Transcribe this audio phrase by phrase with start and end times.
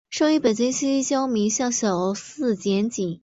[0.09, 3.19] 生于北京西郊民巷小四眼井。